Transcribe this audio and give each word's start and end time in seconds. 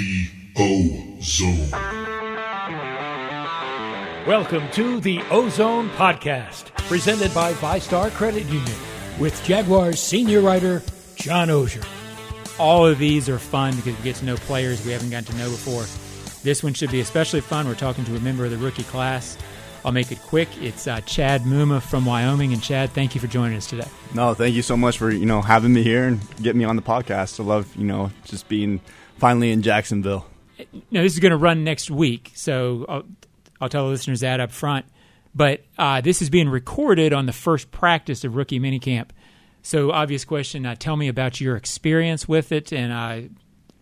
The 0.00 0.30
O 0.56 1.18
Zone. 1.20 1.70
Welcome 4.26 4.70
to 4.70 4.98
the 5.00 5.20
O-Zone 5.30 5.90
Podcast, 5.90 6.74
presented 6.88 7.34
by 7.34 7.52
VyStar 7.52 8.10
Credit 8.12 8.44
Union, 8.46 8.78
with 9.18 9.44
Jaguars 9.44 10.00
senior 10.00 10.40
writer 10.40 10.82
John 11.16 11.48
Oehser. 11.48 11.86
All 12.58 12.86
of 12.86 12.98
these 12.98 13.28
are 13.28 13.38
fun 13.38 13.76
because 13.76 13.94
we 13.94 14.02
get 14.02 14.16
to 14.16 14.24
know 14.24 14.36
players 14.36 14.82
we 14.86 14.92
haven't 14.92 15.10
gotten 15.10 15.34
to 15.34 15.36
know 15.36 15.50
before. 15.50 15.82
This 16.42 16.62
one 16.62 16.72
should 16.72 16.90
be 16.90 17.00
especially 17.00 17.42
fun. 17.42 17.68
We're 17.68 17.74
talking 17.74 18.06
to 18.06 18.16
a 18.16 18.20
member 18.20 18.46
of 18.46 18.52
the 18.52 18.56
rookie 18.56 18.84
class. 18.84 19.36
I'll 19.84 19.92
make 19.92 20.10
it 20.12 20.20
quick. 20.22 20.48
It's 20.62 20.86
uh, 20.86 21.02
Chad 21.02 21.42
Muma 21.42 21.82
from 21.82 22.06
Wyoming, 22.06 22.54
and 22.54 22.62
Chad, 22.62 22.92
thank 22.92 23.14
you 23.14 23.20
for 23.20 23.26
joining 23.26 23.58
us 23.58 23.66
today. 23.66 23.88
No, 24.14 24.32
thank 24.32 24.54
you 24.54 24.62
so 24.62 24.78
much 24.78 24.96
for 24.96 25.10
you 25.10 25.26
know 25.26 25.42
having 25.42 25.74
me 25.74 25.82
here 25.82 26.04
and 26.04 26.20
getting 26.42 26.58
me 26.58 26.64
on 26.64 26.76
the 26.76 26.82
podcast. 26.82 27.38
I 27.38 27.42
love 27.42 27.76
you 27.76 27.84
know 27.84 28.10
just 28.24 28.48
being 28.48 28.80
finally 29.20 29.52
in 29.52 29.62
Jacksonville. 29.62 30.26
Now 30.90 31.02
this 31.02 31.12
is 31.12 31.20
going 31.20 31.30
to 31.30 31.38
run 31.38 31.62
next 31.62 31.90
week, 31.90 32.32
so 32.34 32.84
I'll, 32.88 33.04
I'll 33.60 33.68
tell 33.68 33.84
the 33.84 33.90
listeners 33.90 34.20
that 34.20 34.40
up 34.40 34.50
front. 34.50 34.86
But 35.34 35.62
uh, 35.78 36.00
this 36.00 36.22
is 36.22 36.30
being 36.30 36.48
recorded 36.48 37.12
on 37.12 37.26
the 37.26 37.32
first 37.32 37.70
practice 37.70 38.24
of 38.24 38.34
rookie 38.34 38.58
minicamp. 38.58 39.10
So, 39.62 39.92
obvious 39.92 40.24
question. 40.24 40.66
Uh, 40.66 40.74
tell 40.74 40.96
me 40.96 41.08
about 41.08 41.40
your 41.40 41.54
experience 41.54 42.26
with 42.26 42.50
it, 42.50 42.72
and 42.72 42.92
uh, 42.92 43.28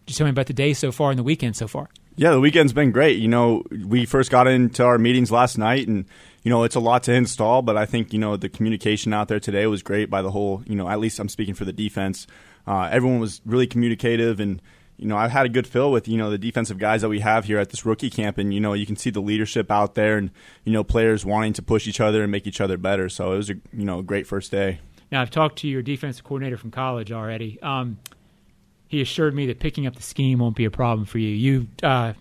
just 0.07 0.19
tell 0.19 0.27
me 0.27 0.31
about 0.31 0.47
the 0.47 0.53
day 0.53 0.75
so 0.75 0.93
far 0.93 1.11
and 1.11 1.19
the 1.19 1.23
weekend 1.23 1.57
so 1.57 1.69
far. 1.69 1.89
Yeah, 2.17 2.33
the 2.33 2.41
weekend's 2.41 2.73
been 2.73 2.91
great. 2.91 3.19
You 3.19 3.29
know, 3.29 3.63
we 3.71 4.05
first 4.05 4.31
got 4.31 4.49
into 4.49 4.85
our 4.85 4.99
meetings 4.99 5.31
last 5.31 5.57
night, 5.57 5.87
and 5.87 6.05
you 6.43 6.51
know 6.51 6.65
it's 6.65 6.75
a 6.75 6.81
lot 6.81 7.05
to 7.05 7.13
install, 7.13 7.63
but 7.63 7.77
I 7.77 7.87
think 7.87 8.13
you 8.13 8.19
know 8.19 8.37
the 8.37 8.49
communication 8.49 9.15
out 9.15 9.29
there 9.29 9.41
today 9.41 9.67
was 9.67 9.83
great 9.83 10.11
by 10.11 10.21
the 10.21 10.33
whole. 10.33 10.63
You 10.67 10.75
know, 10.75 10.89
at 10.89 10.99
least 10.99 11.21
I'm 11.21 11.29
speaking 11.29 11.55
for 11.55 11.65
the 11.65 11.73
defense. 11.73 12.27
Uh, 12.67 12.89
everyone 12.91 13.21
was 13.21 13.41
really 13.47 13.67
communicative 13.67 14.41
and 14.41 14.61
you 14.99 15.07
know, 15.07 15.17
I've 15.17 15.31
had 15.31 15.47
a 15.47 15.49
good 15.49 15.67
feel 15.67 15.93
with, 15.93 16.09
you 16.09 16.19
know, 16.19 16.29
the 16.29 16.39
defensive 16.39 16.77
guys 16.77 17.03
that 17.03 17.09
we 17.09 17.21
have 17.21 17.45
here 17.45 17.59
at 17.59 17.71
this 17.71 17.87
rookie 17.87 18.11
camp. 18.11 18.37
And, 18.37 18.53
you 18.53 18.59
know, 18.59 18.73
you 18.73 18.85
can 18.85 18.97
see 18.97 19.11
the 19.11 19.21
leadership 19.21 19.71
out 19.71 19.95
there 19.95 20.19
and, 20.19 20.31
you 20.65 20.73
know, 20.73 20.83
players 20.83 21.25
wanting 21.25 21.53
to 21.55 21.63
push 21.63 21.87
each 21.87 22.01
other 22.01 22.25
and 22.25 22.33
make 22.33 22.49
each 22.49 22.61
other 22.61 22.77
better. 22.77 23.09
So 23.09 23.33
it 23.33 23.37
was 23.37 23.49
a, 23.49 23.55
you 23.73 23.85
know, 23.85 24.01
a 24.01 24.03
great 24.03 24.27
first 24.27 24.51
day. 24.51 24.81
Now, 25.13 25.23
I've 25.23 25.31
talked 25.31 25.61
to 25.61 25.69
your 25.69 25.83
defensive 25.83 26.25
coordinator 26.25 26.57
from 26.57 26.73
college 26.73 27.13
already. 27.13 27.63
Um, 27.63 27.99
he 28.89 29.01
assured 29.01 29.35
me 29.35 29.47
that 29.47 29.61
picking 29.61 29.87
up 29.87 29.95
the 29.95 30.03
scheme 30.03 30.41
won't 30.41 30.57
be 30.57 30.65
a 30.65 30.71
problem 30.71 31.07
for 31.07 31.19
you. 31.19 31.29
You 31.29 31.69
uh, 31.85 32.15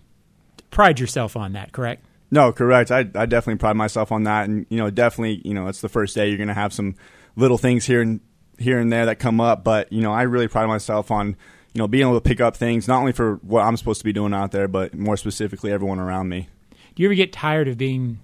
pride 0.70 1.00
yourself 1.00 1.36
on 1.36 1.54
that, 1.54 1.72
correct? 1.72 2.04
No, 2.30 2.52
correct. 2.52 2.92
I, 2.92 3.00
I 3.00 3.26
definitely 3.26 3.56
pride 3.56 3.76
myself 3.76 4.12
on 4.12 4.22
that. 4.22 4.48
And, 4.48 4.66
you 4.68 4.78
know, 4.78 4.88
definitely, 4.90 5.42
you 5.44 5.52
know, 5.52 5.66
it's 5.66 5.80
the 5.80 5.88
first 5.88 6.14
day. 6.14 6.28
You're 6.28 6.38
going 6.38 6.46
to 6.46 6.54
have 6.54 6.72
some 6.72 6.94
little 7.34 7.58
things 7.58 7.86
here 7.86 8.00
and 8.00 8.20
here 8.56 8.78
and 8.78 8.92
there 8.92 9.06
that 9.06 9.18
come 9.18 9.40
up. 9.40 9.64
But, 9.64 9.92
you 9.92 10.00
know, 10.00 10.12
I 10.12 10.22
really 10.22 10.46
pride 10.46 10.66
myself 10.66 11.10
on– 11.10 11.36
you 11.78 11.82
know, 11.84 11.86
being 11.86 12.02
able 12.02 12.20
to 12.20 12.20
pick 12.20 12.40
up 12.40 12.56
things 12.56 12.88
not 12.88 12.98
only 12.98 13.12
for 13.12 13.36
what 13.36 13.62
I'm 13.62 13.76
supposed 13.76 14.00
to 14.00 14.04
be 14.04 14.12
doing 14.12 14.34
out 14.34 14.50
there, 14.50 14.66
but 14.66 14.94
more 14.94 15.16
specifically 15.16 15.70
everyone 15.70 16.00
around 16.00 16.28
me. 16.28 16.48
Do 16.96 17.04
you 17.04 17.08
ever 17.08 17.14
get 17.14 17.32
tired 17.32 17.68
of 17.68 17.78
being 17.78 18.18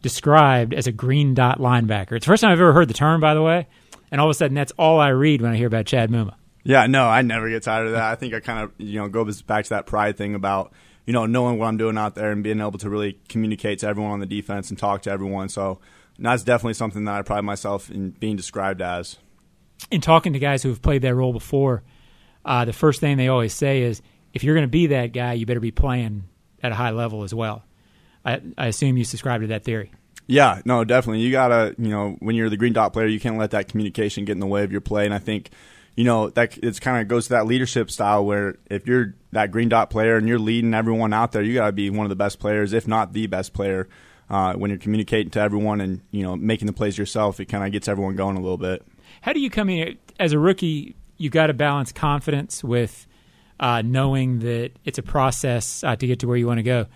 described 0.00 0.72
as 0.72 0.86
a 0.86 0.92
green 0.92 1.34
dot 1.34 1.58
linebacker? 1.58 2.12
It's 2.12 2.24
the 2.24 2.30
first 2.30 2.42
time 2.42 2.52
I've 2.52 2.60
ever 2.60 2.72
heard 2.72 2.86
the 2.86 2.94
term, 2.94 3.20
by 3.20 3.34
the 3.34 3.42
way, 3.42 3.66
and 4.12 4.20
all 4.20 4.28
of 4.28 4.30
a 4.30 4.34
sudden 4.34 4.54
that's 4.54 4.70
all 4.78 5.00
I 5.00 5.08
read 5.08 5.42
when 5.42 5.50
I 5.50 5.56
hear 5.56 5.66
about 5.66 5.86
Chad 5.86 6.08
Muma. 6.08 6.34
Yeah, 6.62 6.86
no, 6.86 7.08
I 7.08 7.22
never 7.22 7.50
get 7.50 7.64
tired 7.64 7.88
of 7.88 7.94
that. 7.94 8.04
I 8.04 8.14
think 8.14 8.32
I 8.32 8.38
kind 8.38 8.62
of 8.62 8.72
you 8.78 9.00
know 9.00 9.08
go 9.08 9.28
back 9.44 9.64
to 9.64 9.70
that 9.70 9.86
pride 9.86 10.16
thing 10.16 10.36
about 10.36 10.72
you 11.04 11.12
know 11.12 11.26
knowing 11.26 11.58
what 11.58 11.66
I'm 11.66 11.78
doing 11.78 11.98
out 11.98 12.14
there 12.14 12.30
and 12.30 12.44
being 12.44 12.60
able 12.60 12.78
to 12.78 12.88
really 12.88 13.18
communicate 13.28 13.80
to 13.80 13.88
everyone 13.88 14.12
on 14.12 14.20
the 14.20 14.26
defense 14.26 14.70
and 14.70 14.78
talk 14.78 15.02
to 15.02 15.10
everyone. 15.10 15.48
So 15.48 15.80
that's 16.16 16.44
definitely 16.44 16.74
something 16.74 17.06
that 17.06 17.14
I 17.16 17.22
pride 17.22 17.42
myself 17.42 17.90
in 17.90 18.10
being 18.10 18.36
described 18.36 18.80
as. 18.80 19.18
In 19.90 20.00
talking 20.00 20.32
to 20.32 20.38
guys 20.38 20.62
who 20.62 20.68
have 20.68 20.80
played 20.80 21.02
that 21.02 21.16
role 21.16 21.32
before, 21.32 21.82
uh, 22.44 22.64
the 22.64 22.72
first 22.72 23.00
thing 23.00 23.16
they 23.16 23.28
always 23.28 23.54
say 23.54 23.82
is, 23.82 24.02
if 24.32 24.44
you're 24.44 24.54
going 24.54 24.66
to 24.66 24.68
be 24.68 24.88
that 24.88 25.12
guy, 25.12 25.32
you 25.34 25.46
better 25.46 25.60
be 25.60 25.72
playing 25.72 26.24
at 26.62 26.72
a 26.72 26.74
high 26.74 26.90
level 26.90 27.24
as 27.24 27.34
well. 27.34 27.64
I, 28.24 28.40
I 28.56 28.66
assume 28.66 28.96
you 28.96 29.04
subscribe 29.04 29.40
to 29.40 29.48
that 29.48 29.64
theory. 29.64 29.90
Yeah, 30.26 30.62
no, 30.64 30.84
definitely. 30.84 31.22
You 31.22 31.32
gotta, 31.32 31.74
you 31.76 31.88
know, 31.88 32.16
when 32.20 32.36
you're 32.36 32.50
the 32.50 32.56
green 32.56 32.72
dot 32.72 32.92
player, 32.92 33.06
you 33.06 33.18
can't 33.18 33.36
let 33.36 33.50
that 33.50 33.66
communication 33.68 34.24
get 34.24 34.32
in 34.32 34.38
the 34.38 34.46
way 34.46 34.62
of 34.62 34.70
your 34.70 34.80
play. 34.80 35.04
And 35.04 35.12
I 35.12 35.18
think, 35.18 35.50
you 35.96 36.04
know, 36.04 36.30
that 36.30 36.56
it's 36.58 36.78
kind 36.78 37.00
of 37.00 37.08
goes 37.08 37.24
to 37.24 37.30
that 37.30 37.46
leadership 37.46 37.90
style 37.90 38.24
where 38.24 38.56
if 38.70 38.86
you're 38.86 39.14
that 39.32 39.50
green 39.50 39.68
dot 39.68 39.90
player 39.90 40.16
and 40.16 40.28
you're 40.28 40.38
leading 40.38 40.72
everyone 40.72 41.12
out 41.12 41.32
there, 41.32 41.42
you 41.42 41.54
gotta 41.54 41.72
be 41.72 41.90
one 41.90 42.06
of 42.06 42.10
the 42.10 42.16
best 42.16 42.38
players, 42.38 42.72
if 42.72 42.86
not 42.86 43.12
the 43.12 43.26
best 43.26 43.52
player. 43.52 43.88
Uh, 44.28 44.54
when 44.54 44.70
you're 44.70 44.78
communicating 44.78 45.30
to 45.30 45.40
everyone 45.40 45.80
and 45.80 46.00
you 46.12 46.22
know 46.22 46.36
making 46.36 46.66
the 46.66 46.72
plays 46.72 46.96
yourself, 46.96 47.40
it 47.40 47.46
kind 47.46 47.64
of 47.64 47.72
gets 47.72 47.88
everyone 47.88 48.14
going 48.14 48.36
a 48.36 48.40
little 48.40 48.56
bit. 48.56 48.86
How 49.22 49.32
do 49.32 49.40
you 49.40 49.50
come 49.50 49.68
in 49.68 49.98
as 50.20 50.32
a 50.32 50.38
rookie? 50.38 50.94
You've 51.20 51.32
got 51.32 51.48
to 51.48 51.54
balance 51.54 51.92
confidence 51.92 52.64
with 52.64 53.06
uh, 53.60 53.82
knowing 53.82 54.38
that 54.38 54.70
it's 54.86 54.98
a 54.98 55.02
process 55.02 55.84
uh, 55.84 55.94
to 55.94 56.06
get 56.06 56.20
to 56.20 56.26
where 56.26 56.36
you 56.36 56.46
want 56.46 56.58
to 56.58 56.64
go. 56.64 56.86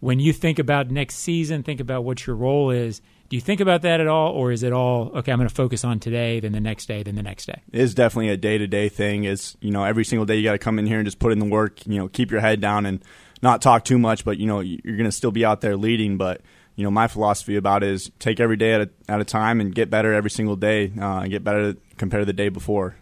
When 0.00 0.18
you 0.18 0.32
think 0.32 0.58
about 0.58 0.90
next 0.90 1.16
season, 1.16 1.62
think 1.62 1.80
about 1.80 2.02
what 2.02 2.26
your 2.26 2.36
role 2.36 2.70
is. 2.70 3.02
Do 3.28 3.36
you 3.36 3.40
think 3.40 3.60
about 3.60 3.82
that 3.82 4.00
at 4.00 4.06
all, 4.06 4.32
or 4.32 4.50
is 4.50 4.62
it 4.62 4.72
all 4.72 5.10
okay? 5.16 5.32
I'm 5.32 5.38
going 5.38 5.48
to 5.48 5.54
focus 5.54 5.84
on 5.84 6.00
today, 6.00 6.40
then 6.40 6.52
the 6.52 6.60
next 6.60 6.86
day, 6.86 7.02
then 7.02 7.16
the 7.16 7.22
next 7.22 7.46
day. 7.46 7.60
It 7.72 7.80
is 7.80 7.94
definitely 7.94 8.30
a 8.30 8.36
day 8.36 8.56
to 8.56 8.66
day 8.66 8.88
thing. 8.88 9.24
Is 9.24 9.56
you 9.60 9.72
know 9.72 9.84
every 9.84 10.04
single 10.04 10.24
day 10.24 10.36
you 10.36 10.44
got 10.44 10.52
to 10.52 10.58
come 10.58 10.78
in 10.78 10.86
here 10.86 10.98
and 10.98 11.06
just 11.06 11.18
put 11.18 11.32
in 11.32 11.38
the 11.38 11.46
work. 11.46 11.86
You 11.86 11.98
know, 11.98 12.08
keep 12.08 12.30
your 12.30 12.40
head 12.40 12.60
down 12.60 12.86
and 12.86 13.02
not 13.42 13.62
talk 13.62 13.84
too 13.84 13.98
much, 13.98 14.24
but 14.24 14.38
you 14.38 14.46
know 14.46 14.60
you're 14.60 14.96
going 14.96 15.04
to 15.04 15.12
still 15.12 15.32
be 15.32 15.44
out 15.44 15.60
there 15.60 15.76
leading. 15.76 16.18
But 16.18 16.40
you 16.76 16.84
know 16.84 16.90
my 16.90 17.08
philosophy 17.08 17.56
about 17.56 17.82
it 17.82 17.90
is 17.90 18.10
take 18.20 18.38
every 18.38 18.56
day 18.56 18.74
at 18.74 18.80
a, 18.82 18.90
at 19.08 19.20
a 19.20 19.24
time 19.24 19.60
and 19.60 19.74
get 19.74 19.90
better 19.90 20.14
every 20.14 20.30
single 20.30 20.56
day 20.56 20.92
uh, 20.98 21.20
and 21.20 21.30
get 21.30 21.42
better 21.42 21.74
compared 21.96 22.22
to 22.22 22.26
the 22.26 22.32
day 22.32 22.48
before. 22.48 22.96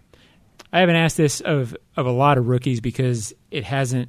I 0.74 0.80
haven't 0.80 0.96
asked 0.96 1.16
this 1.16 1.40
of 1.40 1.76
of 1.96 2.04
a 2.04 2.10
lot 2.10 2.36
of 2.36 2.48
rookies 2.48 2.80
because 2.80 3.32
it 3.52 3.62
hasn't 3.62 4.08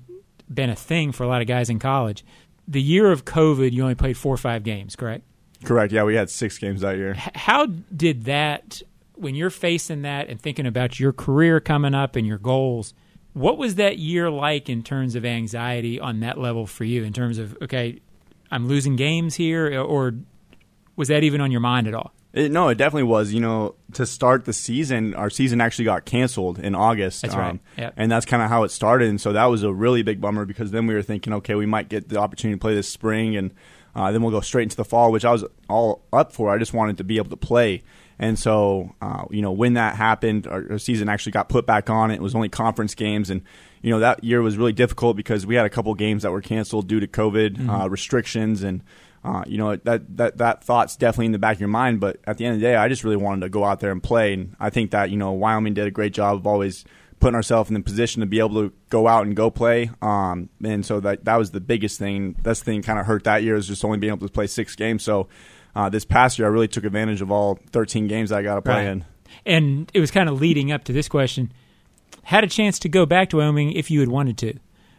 been 0.51 0.71
a 0.71 0.75
thing 0.75 1.11
for 1.11 1.23
a 1.23 1.27
lot 1.27 1.41
of 1.41 1.47
guys 1.47 1.69
in 1.69 1.77
college. 1.77 2.25
The 2.67 2.81
year 2.81 3.11
of 3.11 3.23
COVID, 3.23 3.71
you 3.71 3.83
only 3.83 3.93
played 3.93 4.17
four 4.17 4.33
or 4.33 4.37
five 4.37 4.63
games, 4.63 4.95
correct? 4.95 5.23
Correct. 5.63 5.93
Yeah, 5.93 6.03
we 6.03 6.15
had 6.15 6.29
six 6.31 6.57
games 6.57 6.81
that 6.81 6.97
year. 6.97 7.13
How 7.13 7.67
did 7.67 8.25
that, 8.25 8.81
when 9.13 9.35
you're 9.35 9.51
facing 9.51 10.01
that 10.01 10.27
and 10.27 10.41
thinking 10.41 10.65
about 10.65 10.99
your 10.99 11.13
career 11.13 11.59
coming 11.59 11.93
up 11.93 12.15
and 12.15 12.25
your 12.25 12.39
goals, 12.39 12.95
what 13.33 13.59
was 13.59 13.75
that 13.75 13.99
year 13.99 14.31
like 14.31 14.67
in 14.67 14.81
terms 14.81 15.13
of 15.15 15.23
anxiety 15.23 15.99
on 15.99 16.19
that 16.21 16.39
level 16.39 16.65
for 16.65 16.83
you? 16.83 17.03
In 17.03 17.13
terms 17.13 17.37
of, 17.37 17.55
okay, 17.61 17.99
I'm 18.49 18.67
losing 18.67 18.95
games 18.95 19.35
here, 19.35 19.79
or 19.79 20.15
was 20.95 21.09
that 21.09 21.23
even 21.23 21.41
on 21.41 21.51
your 21.51 21.61
mind 21.61 21.87
at 21.87 21.93
all? 21.93 22.11
It, 22.35 22.51
no, 22.51 22.67
it 22.67 22.75
definitely 22.75 23.03
was. 23.03 23.31
You 23.33 23.39
know, 23.39 23.75
to 23.93 24.05
start 24.05 24.43
the 24.43 24.51
season, 24.51 25.15
our 25.15 25.29
season 25.29 25.61
actually 25.61 25.85
got 25.85 26.03
canceled 26.03 26.59
in 26.59 26.75
August. 26.75 27.21
That's 27.21 27.33
um, 27.33 27.39
right. 27.39 27.59
Yep. 27.77 27.93
And 27.95 28.11
that's 28.11 28.25
kind 28.25 28.43
of 28.43 28.49
how 28.49 28.63
it 28.63 28.71
started. 28.71 29.07
And 29.07 29.19
so 29.19 29.31
that 29.33 29.45
was 29.45 29.63
a 29.63 29.73
really 29.73 30.03
big 30.03 30.19
bummer 30.19 30.45
because 30.45 30.71
then 30.71 30.85
we 30.85 30.93
were 30.93 31.01
thinking, 31.01 31.33
okay, 31.33 31.55
we 31.55 31.65
might 31.65 31.87
get 31.87 32.09
the 32.09 32.19
opportunity 32.19 32.57
to 32.57 32.61
play 32.61 32.75
this 32.75 32.89
spring 32.89 33.37
and 33.37 33.51
uh, 33.95 34.11
then 34.11 34.21
we'll 34.21 34.31
go 34.31 34.41
straight 34.41 34.63
into 34.63 34.75
the 34.75 34.83
fall, 34.83 35.13
which 35.13 35.23
I 35.23 35.31
was 35.31 35.45
all 35.69 36.03
up 36.11 36.33
for. 36.33 36.53
I 36.53 36.57
just 36.57 36.73
wanted 36.73 36.97
to 36.97 37.05
be 37.05 37.15
able 37.15 37.29
to 37.29 37.37
play. 37.37 37.83
And 38.19 38.37
so, 38.37 38.93
uh, 39.01 39.23
you 39.29 39.41
know, 39.41 39.53
when 39.53 39.75
that 39.75 39.95
happened, 39.95 40.47
our, 40.47 40.65
our, 40.71 40.77
season 40.77 41.07
actually 41.07 41.31
got 41.31 41.47
put 41.47 41.65
back 41.65 41.89
on. 41.89 42.11
It 42.11 42.21
was 42.21 42.35
only 42.35 42.49
conference 42.49 42.95
games. 42.95 43.29
And, 43.29 43.41
you 43.81 43.91
know, 43.91 43.99
that 43.99 44.23
year 44.25 44.41
was 44.41 44.57
really 44.57 44.73
difficult 44.73 45.15
because 45.15 45.45
we 45.45 45.55
had 45.55 45.65
a 45.65 45.69
couple 45.69 45.93
games 45.95 46.23
that 46.23 46.31
were 46.31 46.41
canceled 46.41 46.87
due 46.87 46.99
to 46.99 47.07
COVID 47.07 47.55
mm-hmm. 47.55 47.69
uh, 47.69 47.87
restrictions. 47.87 48.63
And, 48.63 48.83
uh, 49.25 49.43
you 49.47 49.57
know 49.57 49.75
that 49.75 50.17
that 50.17 50.37
that 50.37 50.63
thought's 50.63 50.95
definitely 50.95 51.25
in 51.25 51.31
the 51.31 51.39
back 51.39 51.55
of 51.55 51.59
your 51.59 51.69
mind. 51.69 51.99
But 51.99 52.19
at 52.25 52.37
the 52.37 52.45
end 52.45 52.55
of 52.55 52.61
the 52.61 52.67
day, 52.67 52.75
I 52.75 52.87
just 52.87 53.03
really 53.03 53.15
wanted 53.17 53.41
to 53.41 53.49
go 53.49 53.63
out 53.63 53.79
there 53.79 53.91
and 53.91 54.01
play, 54.01 54.33
and 54.33 54.55
I 54.59 54.69
think 54.69 54.91
that 54.91 55.09
you 55.09 55.17
know 55.17 55.31
Wyoming 55.31 55.73
did 55.73 55.87
a 55.87 55.91
great 55.91 56.13
job 56.13 56.37
of 56.37 56.45
always 56.45 56.85
putting 57.19 57.35
ourselves 57.35 57.69
in 57.69 57.73
the 57.73 57.79
position 57.79 58.19
to 58.19 58.25
be 58.27 58.39
able 58.39 58.69
to 58.69 58.73
go 58.89 59.07
out 59.07 59.25
and 59.25 59.35
go 59.35 59.49
play. 59.49 59.89
Um, 60.01 60.49
and 60.63 60.85
so 60.85 60.99
that 60.99 61.25
that 61.25 61.37
was 61.37 61.51
the 61.51 61.59
biggest 61.59 61.97
thing. 61.97 62.35
That's 62.43 62.59
the 62.59 62.65
thing 62.65 62.83
kind 62.83 62.99
of 62.99 63.07
hurt 63.07 63.23
that 63.23 63.41
year 63.41 63.55
is 63.55 63.67
just 63.67 63.83
only 63.83 63.97
being 63.97 64.13
able 64.13 64.27
to 64.27 64.31
play 64.31 64.47
six 64.47 64.75
games. 64.75 65.03
So 65.03 65.27
uh, 65.75 65.89
this 65.89 66.05
past 66.05 66.37
year, 66.37 66.47
I 66.47 66.51
really 66.51 66.67
took 66.67 66.83
advantage 66.83 67.21
of 67.21 67.31
all 67.31 67.59
13 67.71 68.07
games 68.07 68.31
I 68.31 68.43
got 68.43 68.55
to 68.55 68.61
play 68.61 68.85
right. 68.85 68.87
in. 68.87 69.05
And 69.45 69.91
it 69.93 69.99
was 69.99 70.11
kind 70.11 70.29
of 70.29 70.39
leading 70.39 70.71
up 70.71 70.83
to 70.85 70.93
this 70.93 71.09
question. 71.09 71.51
Had 72.23 72.43
a 72.43 72.47
chance 72.47 72.79
to 72.79 72.89
go 72.89 73.05
back 73.05 73.29
to 73.31 73.37
Wyoming 73.37 73.71
if 73.71 73.89
you 73.89 73.99
had 73.99 74.09
wanted 74.09 74.37
to, 74.39 74.53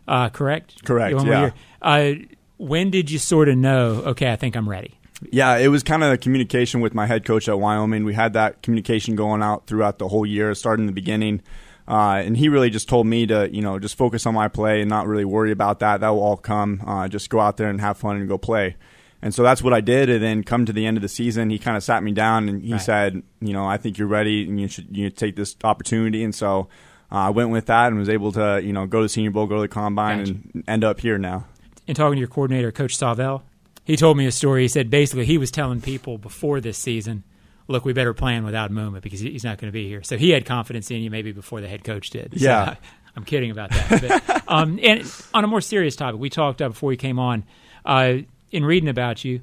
uh, 0.09 0.29
correct? 0.29 0.85
Correct. 0.85 1.17
yeah. 1.25 1.51
Uh, 1.81 2.13
when 2.59 2.91
did 2.91 3.11
you 3.11 3.19
sort 3.19 3.49
of 3.49 3.57
know? 3.57 4.03
Okay, 4.07 4.31
I 4.31 4.37
think 4.37 4.57
I'm 4.57 4.69
ready. 4.69 4.99
Yeah, 5.31 5.57
it 5.57 5.69
was 5.69 5.83
kind 5.83 6.05
of 6.05 6.13
a 6.13 6.19
communication 6.19 6.81
with 6.81 6.95
my 6.95 7.07
head 7.07 7.25
coach 7.25 7.49
at 7.49 7.59
Wyoming. 7.59 8.05
We 8.05 8.15
had 8.15 8.35
that 8.35 8.63
communication 8.63 9.17
going 9.17 9.43
out 9.43 9.67
throughout 9.67 9.99
the 9.99 10.09
whole 10.09 10.27
year, 10.27 10.55
starting 10.55 10.83
in 10.83 10.87
the 10.87 10.93
beginning. 10.93 11.43
Uh, 11.89 12.23
and 12.25 12.37
he 12.37 12.49
really 12.49 12.69
just 12.69 12.89
told 12.89 13.07
me 13.07 13.27
to, 13.27 13.49
you 13.55 13.63
know, 13.63 13.79
just 13.79 13.97
focus 13.97 14.27
on 14.27 14.35
my 14.35 14.49
play 14.49 14.81
and 14.81 14.91
not 14.91 15.07
really 15.07 15.25
worry 15.25 15.53
about 15.53 15.79
that. 15.79 16.01
That 16.01 16.11
will 16.11 16.23
all 16.23 16.37
come. 16.37 16.83
Uh, 16.87 17.09
just 17.09 17.31
go 17.31 17.41
out 17.41 17.57
there 17.57 17.71
and 17.71 17.81
have 17.81 17.97
fun 17.97 18.17
and 18.17 18.29
go 18.29 18.37
play. 18.37 18.77
And 19.23 19.35
so 19.35 19.43
that's 19.43 19.63
what 19.63 19.73
I 19.73 19.81
did. 19.81 20.11
And 20.11 20.23
then 20.23 20.43
come 20.43 20.67
to 20.67 20.73
the 20.73 20.85
end 20.85 20.99
of 20.99 21.03
the 21.03 21.09
season, 21.09 21.49
he 21.49 21.59
kind 21.59 21.77
of 21.77 21.83
sat 21.83 22.03
me 22.03 22.13
down 22.13 22.49
and 22.49 22.63
he 22.63 22.73
right. 22.73 22.81
said, 22.81 23.23
you 23.41 23.53
know, 23.53 23.65
I 23.65 23.77
think 23.77 23.99
you're 23.99 24.09
ready 24.09 24.47
and 24.49 24.61
you 24.61 24.69
should 24.69 24.95
you 24.95 25.09
take 25.11 25.37
this 25.37 25.57
opportunity. 25.65 26.25
And 26.25 26.35
so 26.35 26.69
uh, 27.11 27.17
I 27.17 27.31
went 27.31 27.51
with 27.51 27.67
that 27.67 27.87
and 27.89 27.99
was 27.99 28.09
able 28.09 28.33
to, 28.33 28.61
you 28.63 28.73
know, 28.73 28.87
go 28.87 29.03
to 29.03 29.09
Senior 29.09 29.31
Bowl, 29.31 29.47
go 29.47 29.57
to 29.57 29.63
the 29.63 29.69
combine, 29.69 30.19
gotcha. 30.19 30.33
and 30.33 30.65
end 30.67 30.85
up 30.85 31.01
here 31.01 31.19
now 31.19 31.47
in 31.87 31.95
talking 31.95 32.17
to 32.17 32.19
your 32.19 32.29
coordinator, 32.29 32.73
Coach 32.73 32.97
Sawvel, 32.97 33.43
he 33.85 33.97
told 33.97 34.17
me 34.17 34.27
a 34.27 34.33
story. 34.33 34.63
He 34.63 34.69
said 34.69 34.91
basically 34.91 35.25
he 35.25 35.39
was 35.39 35.51
telling 35.51 35.81
people 35.81 36.19
before 36.19 36.61
this 36.61 36.79
season, 36.79 37.25
look, 37.69 37.85
we 37.85 37.93
better 37.93 38.15
plan 38.15 38.45
without 38.45 38.71
Muma 38.71 39.01
because 39.01 39.21
he's 39.21 39.45
not 39.45 39.59
going 39.59 39.69
to 39.69 39.73
be 39.73 39.89
here. 39.89 40.03
So 40.03 40.17
he 40.17 40.31
had 40.31 40.45
confidence 40.45 40.91
in 40.91 41.03
you 41.03 41.11
maybe 41.11 41.33
before 41.33 41.61
the 41.61 41.69
head 41.69 41.85
coach 41.85 42.11
did. 42.11 42.35
Yeah. 42.35 42.75
So 42.75 42.81
I'm 43.17 43.25
kidding 43.25 43.51
about 43.51 43.71
that. 43.71 44.23
But, 44.27 44.45
um, 44.49 44.79
and 44.83 45.11
on 45.33 45.45
a 45.45 45.47
more 45.47 45.61
serious 45.61 45.97
topic, 45.97 46.21
we 46.21 46.31
talked 46.31 46.61
uh, 46.61 46.69
before 46.69 46.89
we 46.89 46.97
came 46.97 47.19
on. 47.19 47.45
Uh, 47.85 48.19
in 48.51 48.65
reading 48.65 48.89
about 48.89 49.25
you, 49.25 49.41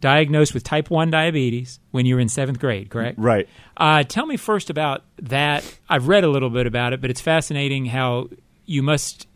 diagnosed 0.00 0.54
with 0.54 0.62
type 0.62 0.90
one 0.90 1.10
diabetes 1.10 1.80
when 1.90 2.06
you 2.06 2.14
were 2.14 2.20
in 2.20 2.28
seventh 2.28 2.58
grade, 2.58 2.90
correct? 2.90 3.18
Right. 3.18 3.48
Uh, 3.76 4.02
tell 4.02 4.26
me 4.26 4.36
first 4.36 4.70
about 4.70 5.04
that. 5.22 5.78
I've 5.88 6.08
read 6.08 6.24
a 6.24 6.28
little 6.28 6.50
bit 6.50 6.66
about 6.66 6.92
it, 6.92 7.00
but 7.00 7.10
it's 7.10 7.20
fascinating 7.20 7.86
how 7.86 8.28
you 8.64 8.82
must 8.82 9.26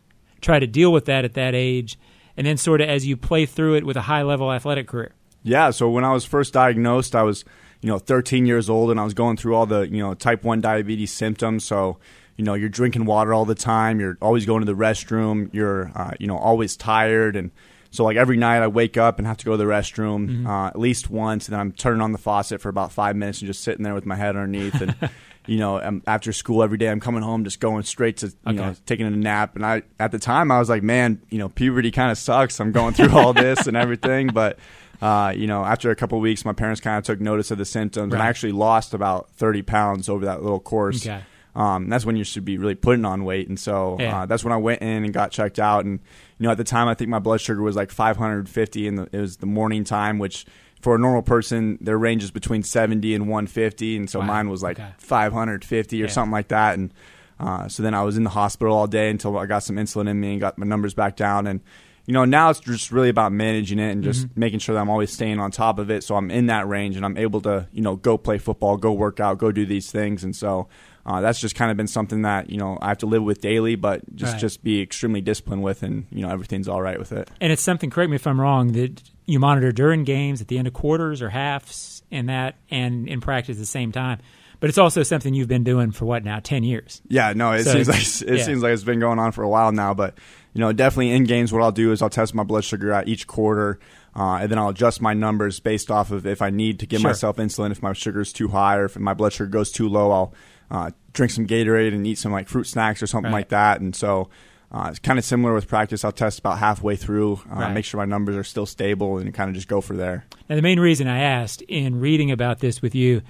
try 0.40 0.58
to 0.58 0.66
deal 0.66 0.92
with 0.92 1.06
that 1.06 1.24
at 1.24 1.34
that 1.34 1.54
age, 1.54 1.98
and 2.36 2.46
then 2.46 2.56
sort 2.56 2.80
of 2.80 2.88
as 2.88 3.06
you 3.06 3.16
play 3.16 3.46
through 3.46 3.76
it 3.76 3.84
with 3.84 3.96
a 3.96 4.02
high 4.02 4.22
level 4.22 4.52
athletic 4.52 4.88
career. 4.88 5.12
Yeah. 5.42 5.70
So 5.70 5.90
when 5.90 6.04
I 6.04 6.12
was 6.12 6.24
first 6.24 6.52
diagnosed, 6.52 7.14
I 7.14 7.22
was 7.22 7.44
you 7.80 7.88
know 7.88 7.98
13 7.98 8.46
years 8.46 8.70
old, 8.70 8.90
and 8.90 9.00
I 9.00 9.04
was 9.04 9.14
going 9.14 9.36
through 9.36 9.54
all 9.54 9.66
the 9.66 9.88
you 9.88 9.98
know 9.98 10.14
type 10.14 10.44
one 10.44 10.60
diabetes 10.60 11.12
symptoms. 11.12 11.64
So 11.64 11.98
you 12.36 12.44
know 12.44 12.54
you're 12.54 12.68
drinking 12.68 13.04
water 13.04 13.34
all 13.34 13.44
the 13.44 13.54
time, 13.54 14.00
you're 14.00 14.18
always 14.22 14.46
going 14.46 14.60
to 14.60 14.66
the 14.66 14.78
restroom, 14.78 15.52
you're 15.52 15.92
uh, 15.94 16.12
you 16.18 16.26
know 16.26 16.38
always 16.38 16.76
tired 16.76 17.36
and 17.36 17.50
so 17.92 18.04
like 18.04 18.16
every 18.16 18.38
night 18.38 18.62
I 18.62 18.68
wake 18.68 18.96
up 18.96 19.18
and 19.18 19.26
have 19.26 19.36
to 19.36 19.44
go 19.44 19.50
to 19.52 19.56
the 19.58 19.64
restroom 19.64 20.26
mm-hmm. 20.26 20.46
uh, 20.46 20.68
at 20.68 20.78
least 20.78 21.10
once, 21.10 21.46
and 21.46 21.52
then 21.52 21.60
I'm 21.60 21.72
turning 21.72 22.00
on 22.00 22.12
the 22.12 22.18
faucet 22.18 22.62
for 22.62 22.70
about 22.70 22.90
five 22.90 23.16
minutes 23.16 23.42
and 23.42 23.46
just 23.46 23.62
sitting 23.62 23.84
there 23.84 23.94
with 23.94 24.06
my 24.06 24.16
head 24.16 24.34
underneath. 24.34 24.80
And 24.80 24.96
you 25.46 25.58
know, 25.58 25.78
I'm, 25.78 26.02
after 26.06 26.32
school 26.32 26.62
every 26.62 26.78
day, 26.78 26.88
I'm 26.88 27.00
coming 27.00 27.22
home 27.22 27.44
just 27.44 27.60
going 27.60 27.82
straight 27.82 28.18
to 28.18 28.26
you 28.28 28.34
okay. 28.46 28.56
know 28.56 28.74
taking 28.86 29.06
a 29.06 29.10
nap. 29.10 29.56
And 29.56 29.64
I 29.66 29.82
at 29.98 30.12
the 30.12 30.18
time 30.18 30.50
I 30.50 30.58
was 30.58 30.68
like, 30.68 30.82
man, 30.82 31.20
you 31.30 31.38
know, 31.38 31.48
puberty 31.48 31.90
kind 31.90 32.10
of 32.10 32.18
sucks. 32.18 32.60
I'm 32.60 32.72
going 32.72 32.94
through 32.94 33.10
all 33.10 33.32
this 33.32 33.66
and 33.66 33.76
everything, 33.76 34.28
but. 34.34 34.58
Uh, 35.00 35.32
you 35.34 35.48
know, 35.48 35.64
after 35.64 35.90
a 35.90 35.96
couple 35.96 36.16
of 36.16 36.22
weeks, 36.22 36.44
my 36.44 36.52
parents 36.52 36.80
kind 36.80 36.96
of 36.96 37.02
took 37.02 37.20
notice 37.20 37.50
of 37.50 37.58
the 37.58 37.64
symptoms, 37.64 38.12
right. 38.12 38.20
and 38.20 38.22
I 38.22 38.28
actually 38.28 38.52
lost 38.52 38.94
about 38.94 39.30
30 39.32 39.62
pounds 39.62 40.08
over 40.08 40.26
that 40.26 40.44
little 40.44 40.60
course. 40.60 41.04
Okay. 41.04 41.20
Um, 41.56 41.88
that's 41.88 42.06
when 42.06 42.14
you 42.14 42.22
should 42.22 42.44
be 42.44 42.56
really 42.56 42.76
putting 42.76 43.04
on 43.04 43.24
weight, 43.24 43.48
and 43.48 43.58
so 43.58 43.96
yeah. 43.98 44.22
uh, 44.22 44.26
that's 44.26 44.44
when 44.44 44.52
I 44.52 44.58
went 44.58 44.80
in 44.80 45.04
and 45.04 45.12
got 45.12 45.32
checked 45.32 45.58
out, 45.58 45.84
and 45.84 45.98
you 46.38 46.44
know, 46.44 46.52
at 46.52 46.56
the 46.56 46.62
time, 46.62 46.86
I 46.86 46.94
think 46.94 47.10
my 47.10 47.18
blood 47.18 47.40
sugar 47.40 47.60
was 47.62 47.74
like 47.74 47.90
550, 47.90 48.86
and 48.86 49.08
it 49.12 49.20
was 49.20 49.38
the 49.38 49.46
morning 49.46 49.82
time, 49.82 50.20
which 50.20 50.46
for 50.82 50.96
a 50.96 50.98
normal 50.98 51.22
person, 51.22 51.78
their 51.80 51.96
range 51.96 52.22
is 52.22 52.30
between 52.30 52.62
70 52.62 53.14
and 53.14 53.28
150, 53.28 53.96
and 53.96 54.10
so 54.10 54.18
wow. 54.18 54.26
mine 54.26 54.50
was 54.50 54.62
like 54.62 54.78
okay. 54.78 54.90
550 54.98 56.02
or 56.02 56.04
yeah. 56.04 56.10
something 56.10 56.32
like 56.32 56.48
that, 56.48 56.74
and 56.74 56.92
uh, 57.40 57.68
so 57.68 57.82
then 57.82 57.94
I 57.94 58.02
was 58.02 58.16
in 58.16 58.24
the 58.24 58.30
hospital 58.30 58.74
all 58.74 58.86
day 58.86 59.08
until 59.08 59.38
I 59.38 59.46
got 59.46 59.60
some 59.60 59.76
insulin 59.76 60.08
in 60.08 60.20
me 60.20 60.32
and 60.32 60.40
got 60.40 60.58
my 60.58 60.66
numbers 60.66 60.92
back 60.92 61.16
down, 61.16 61.46
and 61.46 61.60
you 62.06 62.12
know, 62.12 62.24
now 62.24 62.50
it's 62.50 62.58
just 62.58 62.90
really 62.90 63.08
about 63.08 63.32
managing 63.32 63.78
it 63.78 63.90
and 63.90 64.02
just 64.02 64.26
mm-hmm. 64.26 64.40
making 64.40 64.58
sure 64.58 64.74
that 64.74 64.80
I'm 64.80 64.90
always 64.90 65.12
staying 65.12 65.38
on 65.38 65.52
top 65.52 65.78
of 65.78 65.88
it. 65.90 66.02
So 66.02 66.16
I'm 66.16 66.32
in 66.32 66.46
that 66.46 66.66
range 66.66 66.96
and 66.96 67.04
I'm 67.04 67.16
able 67.16 67.40
to, 67.42 67.68
you 67.72 67.80
know, 67.80 67.94
go 67.94 68.18
play 68.18 68.38
football, 68.38 68.76
go 68.76 68.92
work 68.92 69.20
out, 69.20 69.38
go 69.38 69.52
do 69.52 69.64
these 69.64 69.90
things. 69.90 70.24
And 70.24 70.34
so 70.34 70.68
uh, 71.04 71.20
that's 71.20 71.40
just 71.40 71.54
kind 71.54 71.70
of 71.70 71.76
been 71.76 71.88
something 71.88 72.22
that 72.22 72.50
you 72.50 72.58
know 72.58 72.78
I 72.80 72.88
have 72.88 72.98
to 72.98 73.06
live 73.06 73.22
with 73.22 73.40
daily, 73.40 73.74
but 73.74 74.02
just 74.14 74.34
right. 74.34 74.40
just 74.40 74.62
be 74.62 74.80
extremely 74.80 75.20
disciplined 75.20 75.62
with, 75.62 75.82
and 75.82 76.06
you 76.10 76.22
know 76.22 76.30
everything's 76.30 76.68
all 76.68 76.80
right 76.80 76.98
with 76.98 77.12
it. 77.12 77.28
And 77.40 77.52
it's 77.52 77.62
something. 77.62 77.90
Correct 77.90 78.10
me 78.10 78.16
if 78.16 78.26
I'm 78.26 78.40
wrong. 78.40 78.72
That 78.72 79.02
you 79.26 79.40
monitor 79.40 79.72
during 79.72 80.04
games, 80.04 80.40
at 80.40 80.48
the 80.48 80.58
end 80.58 80.68
of 80.68 80.74
quarters 80.74 81.20
or 81.20 81.28
halves, 81.28 82.02
and 82.10 82.28
that, 82.28 82.56
and 82.70 83.08
in 83.08 83.20
practice 83.20 83.56
at 83.56 83.60
the 83.60 83.66
same 83.66 83.90
time. 83.90 84.20
But 84.60 84.68
it's 84.68 84.78
also 84.78 85.02
something 85.02 85.34
you've 85.34 85.48
been 85.48 85.64
doing 85.64 85.90
for 85.90 86.04
what 86.04 86.22
now, 86.22 86.38
ten 86.38 86.62
years? 86.62 87.02
Yeah, 87.08 87.32
no, 87.32 87.50
it 87.50 87.64
so 87.64 87.72
seems 87.72 87.88
like 87.88 88.30
it 88.30 88.38
yeah. 88.38 88.44
seems 88.44 88.62
like 88.62 88.72
it's 88.72 88.84
been 88.84 89.00
going 89.00 89.18
on 89.18 89.32
for 89.32 89.42
a 89.42 89.48
while 89.48 89.72
now. 89.72 89.94
But 89.94 90.16
you 90.54 90.60
know, 90.60 90.72
definitely 90.72 91.10
in 91.10 91.24
games, 91.24 91.52
what 91.52 91.62
I'll 91.62 91.72
do 91.72 91.90
is 91.90 92.00
I'll 92.00 92.10
test 92.10 92.32
my 92.32 92.44
blood 92.44 92.62
sugar 92.62 92.92
at 92.92 93.08
each 93.08 93.26
quarter. 93.26 93.80
Uh, 94.14 94.40
and 94.42 94.50
then 94.50 94.58
I'll 94.58 94.68
adjust 94.68 95.00
my 95.00 95.14
numbers 95.14 95.58
based 95.58 95.90
off 95.90 96.10
of 96.10 96.26
if 96.26 96.42
I 96.42 96.50
need 96.50 96.80
to 96.80 96.86
give 96.86 97.00
sure. 97.00 97.08
myself 97.08 97.38
insulin, 97.38 97.72
if 97.72 97.82
my 97.82 97.94
sugar 97.94 98.20
is 98.20 98.30
too 98.30 98.48
high, 98.48 98.76
or 98.76 98.84
if 98.84 98.98
my 98.98 99.14
blood 99.14 99.32
sugar 99.32 99.48
goes 99.48 99.72
too 99.72 99.88
low, 99.88 100.10
I'll 100.10 100.34
uh, 100.72 100.90
drink 101.12 101.30
some 101.30 101.46
Gatorade 101.46 101.94
and 101.94 102.06
eat 102.06 102.18
some 102.18 102.32
like 102.32 102.48
fruit 102.48 102.64
snacks 102.64 103.02
or 103.02 103.06
something 103.06 103.30
right. 103.30 103.40
like 103.40 103.48
that. 103.50 103.80
And 103.80 103.94
so 103.94 104.30
uh, 104.72 104.88
it's 104.88 104.98
kind 104.98 105.18
of 105.18 105.24
similar 105.24 105.52
with 105.52 105.68
practice. 105.68 106.02
I'll 106.02 106.12
test 106.12 106.38
about 106.38 106.58
halfway 106.58 106.96
through, 106.96 107.42
uh, 107.52 107.56
right. 107.56 107.74
make 107.74 107.84
sure 107.84 107.98
my 107.98 108.06
numbers 108.06 108.36
are 108.36 108.44
still 108.44 108.64
stable, 108.64 109.18
and 109.18 109.32
kind 109.34 109.50
of 109.50 109.54
just 109.54 109.68
go 109.68 109.82
for 109.82 109.94
there. 109.94 110.24
Now, 110.48 110.56
the 110.56 110.62
main 110.62 110.80
reason 110.80 111.06
I 111.08 111.20
asked 111.20 111.60
in 111.62 112.00
reading 112.00 112.30
about 112.30 112.60
this 112.60 112.80
with 112.80 112.94
you, 112.94 113.20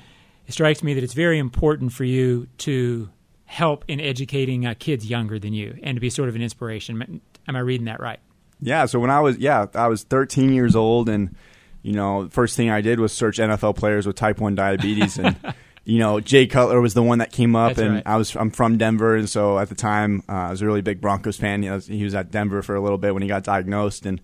it 0.46 0.52
strikes 0.52 0.84
me 0.84 0.94
that 0.94 1.02
it's 1.02 1.14
very 1.14 1.40
important 1.40 1.92
for 1.92 2.04
you 2.04 2.46
to 2.58 3.10
help 3.44 3.84
in 3.88 4.00
educating 4.00 4.64
uh, 4.64 4.74
kids 4.78 5.04
younger 5.04 5.38
than 5.40 5.52
you 5.52 5.76
and 5.82 5.96
to 5.96 6.00
be 6.00 6.10
sort 6.10 6.28
of 6.28 6.36
an 6.36 6.42
inspiration. 6.42 7.20
Am 7.48 7.56
I 7.56 7.58
reading 7.58 7.86
that 7.86 7.98
right? 7.98 8.20
Yeah. 8.60 8.86
So 8.86 9.00
when 9.00 9.10
I 9.10 9.20
was 9.20 9.36
yeah 9.38 9.66
I 9.74 9.88
was 9.88 10.04
13 10.04 10.52
years 10.52 10.74
old 10.74 11.08
and 11.08 11.34
you 11.82 11.92
know 11.92 12.28
first 12.30 12.56
thing 12.56 12.70
I 12.70 12.80
did 12.80 12.98
was 13.00 13.12
search 13.12 13.38
NFL 13.38 13.76
players 13.76 14.06
with 14.06 14.14
type 14.14 14.38
one 14.38 14.54
diabetes 14.54 15.18
and. 15.18 15.36
you 15.84 15.99
know, 15.99 16.20
Jay 16.20 16.46
Cutler 16.46 16.81
was 16.81 16.94
the 16.94 17.02
one 17.02 17.19
that 17.19 17.32
came 17.32 17.56
up, 17.56 17.70
That's 17.70 17.81
and 17.81 17.94
right. 17.96 18.02
I 18.06 18.17
was 18.17 18.37
I'm 18.37 18.50
from 18.50 18.79
Denver, 18.79 19.17
and 19.17 19.29
so 19.29 19.58
at 19.58 19.69
the 19.69 19.75
time 19.75 20.23
uh, 20.29 20.32
I 20.32 20.50
was 20.50 20.62
a 20.62 20.67
really 20.67 20.82
big 20.82 21.00
Broncos 21.00 21.37
fan. 21.37 21.62
He 21.62 21.70
was, 21.70 21.87
he 21.87 22.05
was, 22.05 22.14
at 22.14 22.31
Denver 22.31 22.62
for 22.62 22.76
a 22.76 22.81
little 22.81 22.99
bit 22.99 23.14
when 23.14 23.23
he 23.23 23.29
got 23.29 23.43
diagnosed, 23.43 24.06
and 24.06 24.20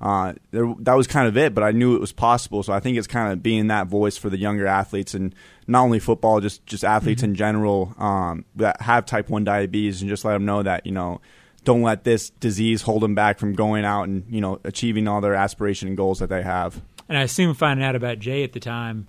uh, 0.00 0.32
there, 0.52 0.72
that 0.80 0.94
was 0.94 1.06
kind 1.06 1.28
of 1.28 1.36
it. 1.36 1.54
But 1.54 1.64
I 1.64 1.72
knew 1.72 1.94
it 1.94 2.00
was 2.00 2.12
possible, 2.12 2.62
so 2.62 2.72
I 2.72 2.80
think 2.80 2.96
it's 2.96 3.06
kind 3.06 3.30
of 3.30 3.42
being 3.42 3.66
that 3.66 3.88
voice 3.88 4.16
for 4.16 4.30
the 4.30 4.38
younger 4.38 4.66
athletes, 4.66 5.12
and 5.12 5.34
not 5.66 5.82
only 5.82 5.98
football, 5.98 6.40
just 6.40 6.64
just 6.64 6.84
athletes 6.84 7.20
mm-hmm. 7.20 7.32
in 7.32 7.36
general 7.36 7.94
um, 7.98 8.46
that 8.56 8.80
have 8.80 9.04
type 9.04 9.28
one 9.28 9.44
diabetes, 9.44 10.00
and 10.00 10.08
just 10.08 10.24
let 10.24 10.32
them 10.32 10.46
know 10.46 10.62
that 10.62 10.86
you 10.86 10.92
know. 10.92 11.20
Don't 11.64 11.82
let 11.82 12.02
this 12.02 12.30
disease 12.30 12.82
hold 12.82 13.02
them 13.02 13.14
back 13.14 13.38
from 13.38 13.52
going 13.52 13.84
out 13.84 14.08
and 14.08 14.24
you 14.28 14.40
know 14.40 14.58
achieving 14.64 15.06
all 15.06 15.20
their 15.20 15.34
aspiration 15.34 15.86
and 15.86 15.96
goals 15.96 16.18
that 16.18 16.28
they 16.28 16.42
have. 16.42 16.82
And 17.08 17.16
I 17.16 17.22
assume 17.22 17.54
finding 17.54 17.86
out 17.86 17.94
about 17.94 18.18
Jay 18.18 18.42
at 18.42 18.52
the 18.52 18.58
time 18.58 19.06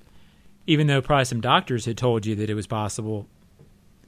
even 0.68 0.88
though 0.88 1.01
probably 1.01 1.25
some 1.25 1.42
doctors 1.42 1.86
had 1.86 1.98
told 1.98 2.25
you 2.25 2.36
that 2.36 2.50
it 2.50 2.54
was 2.54 2.68
possible, 2.68 3.27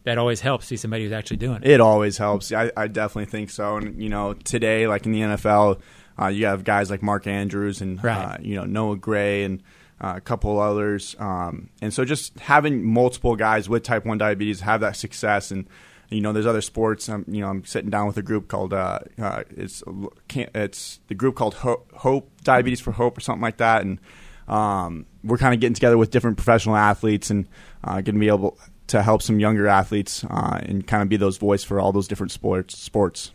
that 0.03 0.17
always 0.17 0.39
helps 0.41 0.67
see 0.67 0.77
somebody 0.77 1.03
who's 1.03 1.11
actually 1.11 1.37
doing 1.37 1.57
it. 1.57 1.67
It 1.67 1.81
always 1.81 2.17
helps. 2.17 2.51
I, 2.51 2.71
I 2.77 2.87
definitely 2.87 3.29
think 3.29 3.49
so. 3.49 3.77
And 3.77 4.01
you 4.01 4.09
know, 4.09 4.33
today, 4.33 4.87
like 4.87 5.05
in 5.05 5.11
the 5.11 5.21
NFL, 5.21 5.81
uh, 6.19 6.27
you 6.27 6.45
have 6.45 6.63
guys 6.63 6.89
like 6.89 7.03
Mark 7.03 7.27
Andrews 7.27 7.81
and 7.81 8.01
right. 8.03 8.35
uh, 8.35 8.37
you 8.39 8.55
know 8.55 8.63
Noah 8.63 8.97
Gray 8.97 9.43
and 9.43 9.61
uh, 9.99 10.13
a 10.15 10.21
couple 10.21 10.59
others. 10.59 11.15
Um, 11.19 11.69
and 11.81 11.93
so 11.93 12.05
just 12.05 12.39
having 12.39 12.85
multiple 12.85 13.35
guys 13.35 13.67
with 13.67 13.83
type 13.83 14.05
one 14.05 14.17
diabetes 14.17 14.61
have 14.61 14.81
that 14.81 14.95
success 14.95 15.51
and. 15.51 15.67
You 16.07 16.21
know, 16.21 16.33
there's 16.33 16.45
other 16.45 16.61
sports. 16.61 17.09
I'm, 17.09 17.25
you 17.27 17.41
know, 17.41 17.49
I'm 17.49 17.65
sitting 17.65 17.89
down 17.89 18.05
with 18.05 18.15
a 18.15 18.21
group 18.21 18.47
called 18.47 18.73
uh, 18.73 18.99
uh, 19.19 19.41
it's 19.57 19.83
it's 20.29 20.99
the 21.07 21.15
group 21.15 21.35
called 21.35 21.55
Hope, 21.55 21.91
Hope 21.93 22.29
Diabetes 22.43 22.79
for 22.79 22.91
Hope 22.91 23.17
or 23.17 23.21
something 23.21 23.41
like 23.41 23.57
that, 23.57 23.81
and 23.81 23.99
um, 24.47 25.05
we're 25.23 25.37
kind 25.37 25.53
of 25.53 25.59
getting 25.59 25.73
together 25.73 25.97
with 25.97 26.11
different 26.11 26.37
professional 26.37 26.75
athletes 26.75 27.29
and 27.29 27.47
uh, 27.83 27.93
going 28.01 28.15
to 28.15 28.19
be 28.19 28.27
able 28.27 28.57
to 28.87 29.01
help 29.01 29.21
some 29.21 29.39
younger 29.39 29.67
athletes 29.67 30.23
uh, 30.29 30.59
and 30.61 30.85
kind 30.85 31.01
of 31.01 31.09
be 31.09 31.17
those 31.17 31.37
voice 31.37 31.63
for 31.63 31.79
all 31.79 31.91
those 31.91 32.07
different 32.07 32.31
sports. 32.31 32.77
Sports. 32.77 33.31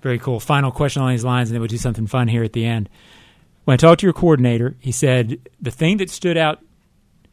Very 0.00 0.18
cool. 0.18 0.40
Final 0.40 0.70
question 0.70 1.02
on 1.02 1.10
these 1.10 1.24
lines, 1.24 1.48
and 1.48 1.54
then 1.54 1.60
we'll 1.60 1.68
do 1.68 1.76
something 1.76 2.06
fun 2.06 2.28
here 2.28 2.42
at 2.42 2.52
the 2.52 2.64
end. 2.64 2.88
When 3.64 3.74
I 3.74 3.76
talked 3.76 4.00
to 4.00 4.06
your 4.06 4.12
coordinator, 4.12 4.76
he 4.80 4.92
said 4.92 5.38
the 5.60 5.70
thing 5.70 5.98
that 5.98 6.10
stood 6.10 6.36
out 6.36 6.60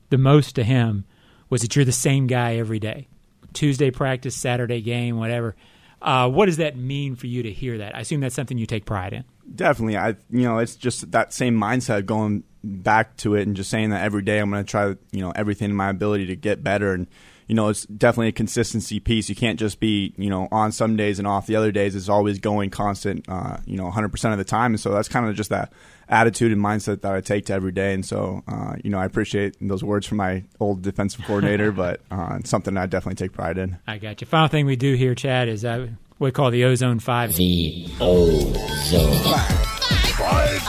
the 0.10 0.18
most 0.18 0.56
to 0.56 0.63
him 0.63 1.06
was 1.50 1.62
that 1.62 1.75
you're 1.75 1.86
the 1.86 1.92
same 1.92 2.27
guy 2.27 2.58
every 2.58 2.80
day. 2.80 3.08
Tuesday 3.53 3.89
practice, 3.89 4.36
Saturday 4.36 4.82
game, 4.82 5.18
whatever. 5.18 5.56
Uh, 6.01 6.29
what 6.29 6.46
does 6.46 6.58
that 6.58 6.77
mean 6.77 7.15
for 7.15 7.27
you 7.27 7.44
to 7.44 7.51
hear 7.51 7.77
that? 7.77 7.96
I 7.96 8.01
assume 8.01 8.22
that's 8.22 8.36
something 8.36 8.58
you 8.58 8.65
take 8.65 8.86
pride 8.86 9.13
in. 9.13 9.24
Definitely, 9.53 9.98
I 9.98 10.10
you 10.29 10.44
know 10.44 10.60
it's 10.60 10.75
just 10.75 11.12
that 11.12 11.34
same 11.34 11.60
mindset 11.60 12.06
going 12.06 12.44
back 12.63 13.18
to 13.18 13.36
it 13.36 13.48
and 13.48 13.56
just 13.56 13.70
saying 13.70 13.89
that 13.89 14.03
every 14.03 14.22
day 14.22 14.39
I'm 14.39 14.50
going 14.50 14.63
to 14.63 14.70
try 14.70 14.96
you 15.12 15.22
know 15.22 15.32
everything 15.32 15.70
in 15.70 15.75
my 15.75 15.89
ability 15.89 16.27
to 16.27 16.36
get 16.36 16.63
better 16.63 16.94
and 16.94 17.08
you 17.50 17.56
know 17.56 17.68
it's 17.68 17.84
definitely 17.88 18.27
a 18.27 18.32
consistency 18.32 19.00
piece. 19.00 19.27
You 19.27 19.36
can't 19.36 19.60
just 19.60 19.79
be 19.79 20.13
you 20.18 20.29
know 20.29 20.48
on 20.51 20.72
some 20.72 20.96
days 20.96 21.18
and 21.18 21.27
off 21.27 21.48
the 21.48 21.56
other 21.56 21.72
days. 21.72 21.96
It's 21.96 22.08
always 22.08 22.38
going 22.39 22.70
constant, 22.70 23.25
uh, 23.27 23.58
you 23.65 23.75
know, 23.75 23.86
100 23.86 24.10
percent 24.10 24.34
of 24.34 24.38
the 24.38 24.46
time. 24.46 24.74
And 24.74 24.79
so 24.79 24.91
that's 24.91 25.10
kind 25.10 25.27
of 25.27 25.36
just 25.36 25.50
that 25.50 25.74
attitude 26.08 26.51
and 26.51 26.62
mindset 26.62 27.01
that 27.01 27.13
I 27.13 27.22
take 27.22 27.48
to 27.48 27.53
every 27.53 27.72
day. 27.72 27.96
And 27.96 28.06
so 28.06 28.44
uh, 28.48 28.75
you 28.84 28.91
know 28.91 29.00
I 29.00 29.06
appreciate 29.06 29.58
those 29.60 29.84
words 29.84 30.06
from 30.06 30.18
my 30.20 30.44
old 30.60 30.84
defensive 30.84 31.25
coordinator, 31.25 31.72
but 31.84 32.01
uh, 32.12 32.38
it's 32.39 32.51
something 32.51 32.77
I 32.77 32.86
definitely 32.86 33.15
take 33.15 33.34
pride 33.34 33.58
in. 33.58 33.79
I 33.88 33.98
got 33.98 34.22
you. 34.22 34.27
Final 34.27 34.48
thing 34.48 34.68
we 34.68 34.75
do 34.75 34.94
here, 34.94 35.15
Chad, 35.15 35.50
is 35.50 35.65
uh, 35.65 35.88
what 36.20 36.27
we 36.27 36.32
call 36.32 36.51
the 36.51 36.65
O-Zone 36.65 37.00
Five. 37.00 37.36
The 37.36 37.88
O-Zone 38.00 39.24
Five. 39.24 40.62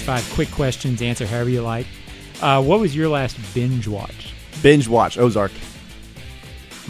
Five 0.00 0.30
quick 0.32 0.50
questions. 0.52 1.02
Answer 1.02 1.26
however 1.26 1.50
you 1.50 1.60
like. 1.60 1.86
Uh, 2.40 2.62
what 2.62 2.80
was 2.80 2.96
your 2.96 3.10
last 3.10 3.36
binge 3.52 3.86
watch? 3.86 4.32
Binge 4.62 4.88
watch 4.88 5.18
Ozark. 5.18 5.52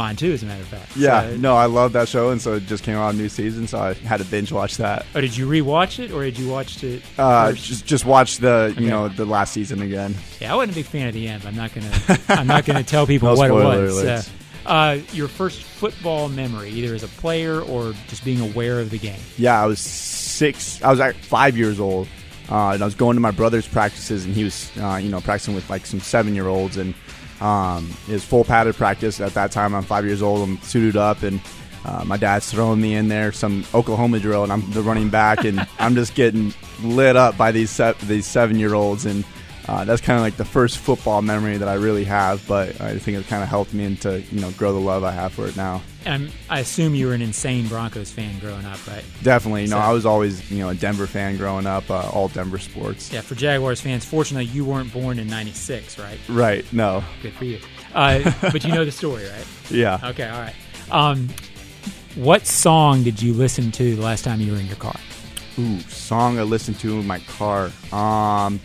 Mine 0.01 0.17
too, 0.17 0.33
as 0.33 0.43
a 0.43 0.47
matter 0.47 0.63
of 0.63 0.69
fact. 0.69 0.97
Yeah, 0.97 1.29
so, 1.29 1.37
no, 1.37 1.55
I 1.55 1.67
love 1.67 1.93
that 1.93 2.09
show, 2.09 2.31
and 2.31 2.41
so 2.41 2.55
it 2.55 2.65
just 2.65 2.85
came 2.85 2.97
out 2.97 3.13
a 3.13 3.17
new 3.19 3.29
season, 3.29 3.67
so 3.67 3.79
I 3.79 3.93
had 3.93 4.17
to 4.17 4.25
binge 4.25 4.51
watch 4.51 4.79
that. 4.79 5.05
Oh, 5.15 5.21
did 5.21 5.37
you 5.37 5.47
rewatch 5.47 6.03
it, 6.03 6.11
or 6.11 6.25
did 6.25 6.39
you 6.39 6.49
watch 6.49 6.83
it? 6.83 7.03
Uh, 7.19 7.53
just 7.53 7.85
just 7.85 8.07
watch 8.07 8.39
the 8.39 8.75
you 8.79 8.87
okay. 8.87 8.91
know 8.91 9.09
the 9.09 9.27
last 9.27 9.53
season 9.53 9.83
again. 9.83 10.15
Yeah, 10.41 10.55
I 10.55 10.57
wasn't 10.57 10.73
a 10.73 10.75
big 10.77 10.87
fan 10.87 11.09
of 11.09 11.13
the 11.13 11.29
end. 11.29 11.45
I'm 11.45 11.55
not 11.55 11.75
gonna 11.75 12.19
I'm 12.31 12.47
not 12.47 12.65
gonna 12.65 12.83
tell 12.83 13.07
people 13.07 13.29
no 13.35 13.35
what 13.35 13.51
it 13.51 13.83
was. 13.83 14.03
Uh, 14.03 14.23
uh, 14.65 14.99
your 15.13 15.29
first 15.29 15.63
football 15.63 16.31
memory, 16.31 16.71
either 16.71 16.95
as 16.95 17.03
a 17.03 17.09
player 17.09 17.61
or 17.61 17.93
just 18.09 18.25
being 18.25 18.41
aware 18.41 18.81
of 18.81 18.89
the 18.89 18.99
game. 18.99 19.21
Yeah, 19.37 19.63
I 19.63 19.67
was 19.67 19.81
six. 19.81 20.83
I 20.83 20.89
was 20.89 20.99
like 20.99 21.17
five 21.17 21.59
years 21.59 21.79
old, 21.79 22.09
uh, 22.51 22.71
and 22.71 22.83
I 22.83 22.87
was 22.87 22.95
going 22.95 23.17
to 23.17 23.21
my 23.21 23.33
brother's 23.33 23.69
practices, 23.69 24.25
and 24.25 24.35
he 24.35 24.45
was 24.45 24.73
uh, 24.79 24.97
you 24.97 25.11
know 25.11 25.21
practicing 25.21 25.55
with 25.55 25.69
like 25.69 25.85
some 25.85 26.01
seven 26.01 26.35
year 26.35 26.47
olds, 26.47 26.79
and 26.79 26.95
um, 27.41 27.89
was 28.09 28.25
full 28.25 28.45
padded 28.45 28.75
practice 28.75 29.21
at 29.21 29.35
that 29.35 29.53
time. 29.53 29.75
I'm 29.75 29.83
five 29.83 30.05
years 30.05 30.23
old. 30.23 30.49
I'm 30.49 30.59
suited 30.63 30.97
up, 30.97 31.23
and 31.23 31.41
uh, 31.85 32.05
my 32.05 32.17
dad's 32.17 32.51
throwing 32.51 32.81
me 32.81 32.95
in 32.95 33.09
there 33.09 33.33
some 33.33 33.65
Oklahoma 33.75 34.21
drill, 34.21 34.43
and 34.43 34.53
I'm 34.53 34.71
the 34.73 34.83
running 34.83 35.09
back, 35.09 35.45
and 35.45 35.67
I'm 35.79 35.95
just 35.95 36.15
getting 36.15 36.53
lit 36.83 37.17
up 37.17 37.37
by 37.37 37.53
these 37.53 37.71
se- 37.71 37.95
these 38.05 38.27
seven 38.27 38.59
year 38.59 38.75
olds, 38.75 39.07
and 39.07 39.25
uh, 39.69 39.85
that's 39.85 40.01
kind 40.01 40.17
of 40.19 40.23
like 40.23 40.37
the 40.37 40.45
first 40.45 40.79
football 40.79 41.23
memory 41.23 41.57
that 41.57 41.69
I 41.69 41.75
really 41.75 42.05
have. 42.05 42.47
But 42.49 42.81
I 42.81 42.99
think 42.99 43.19
it 43.19 43.27
kind 43.29 43.43
of 43.43 43.49
helped 43.49 43.73
me 43.75 43.85
into 43.85 44.21
you 44.33 44.41
know 44.41 44.51
grow 44.53 44.73
the 44.73 44.79
love 44.81 45.05
I 45.05 45.11
have 45.13 45.33
for 45.33 45.47
it 45.47 45.57
now. 45.57 45.83
And 46.07 46.33
I 46.49 46.61
assume 46.61 46.95
you 46.95 47.09
were 47.09 47.13
an 47.13 47.21
insane 47.21 47.69
Broncos 47.69 48.11
fan 48.11 48.39
growing 48.39 48.65
up, 48.65 48.85
right? 48.87 49.05
Definitely, 49.23 49.67
So- 49.67 49.77
I 49.79 49.93
was 49.93 50.07
always 50.07 50.51
you 50.51 50.59
know 50.61 50.71
a 50.71 50.75
Denver 50.75 51.07
fan 51.07 51.37
growing 51.37 51.67
up, 51.67 51.91
uh, 51.91 52.09
all 52.11 52.29
Denver 52.29 52.59
sports. 52.59 53.13
Yeah, 53.13 53.21
for 53.21 53.35
Jaguars 53.35 53.81
fans, 53.81 54.05
fortunately, 54.05 54.47
you 54.47 54.65
weren't 54.65 54.93
born 54.93 55.19
in 55.19 55.29
'96, 55.29 55.99
right? 55.99 56.19
Right? 56.29 56.65
No. 56.73 57.05
Good 57.23 57.35
for 57.35 57.45
you. 57.45 57.59
Uh, 57.95 58.33
but 58.53 58.65
you 58.65 58.73
know 58.73 58.85
the 58.85 58.93
story, 58.93 59.25
right? 59.25 59.47
Yeah. 59.71 59.99
Okay, 60.03 60.29
all 60.29 60.41
right. 60.41 60.55
Um, 60.91 61.29
what 62.17 62.45
song 62.47 63.05
did 63.05 63.23
you 63.23 63.33
listen 63.35 63.71
to 63.73 63.95
the 63.95 64.03
last 64.03 64.25
time 64.25 64.41
you 64.41 64.51
were 64.53 64.59
in 64.59 64.67
your 64.67 64.77
car? 64.77 64.97
Ooh, 65.59 65.79
song 65.81 66.39
I 66.39 66.43
listened 66.43 66.79
to 66.81 66.99
in 66.99 67.07
my 67.07 67.19
car. 67.21 67.71
Um, 67.93 68.59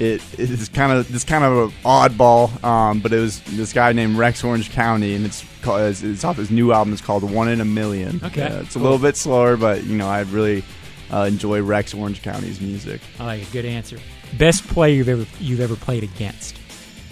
it 0.00 0.22
is 0.38 0.68
kind 0.68 0.92
of 0.92 1.10
this 1.12 1.24
kind 1.24 1.44
of 1.44 1.52
an 1.68 1.76
oddball, 1.84 2.62
um, 2.64 3.00
but 3.00 3.12
it 3.12 3.18
was 3.20 3.40
this 3.42 3.72
guy 3.72 3.92
named 3.92 4.16
Rex 4.16 4.42
Orange 4.44 4.70
County, 4.70 5.14
and 5.14 5.24
it's 5.26 5.44
called, 5.62 5.82
it's, 5.82 6.02
it's 6.02 6.24
off 6.24 6.36
his 6.36 6.50
new 6.50 6.72
album. 6.72 6.92
It's 6.92 7.02
called 7.02 7.22
One 7.30 7.48
in 7.48 7.60
a 7.60 7.64
Million. 7.64 8.20
Okay, 8.24 8.42
Uh, 8.42 8.60
it's 8.62 8.74
a 8.74 8.78
little 8.78 8.98
bit 8.98 9.16
slower, 9.16 9.56
but 9.56 9.84
you 9.84 9.96
know 9.96 10.08
I 10.08 10.20
really 10.22 10.64
uh, 11.12 11.24
enjoy 11.28 11.62
Rex 11.62 11.94
Orange 11.94 12.22
County's 12.22 12.60
music. 12.60 13.00
I 13.20 13.24
like 13.26 13.42
a 13.42 13.52
good 13.52 13.64
answer. 13.64 13.98
Best 14.38 14.66
player 14.66 14.94
you've 14.94 15.08
ever 15.08 15.26
you've 15.40 15.60
ever 15.60 15.76
played 15.76 16.02
against? 16.02 16.58